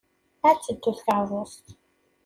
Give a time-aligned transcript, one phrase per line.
[0.49, 1.65] Ad teddu tkeṛṛust.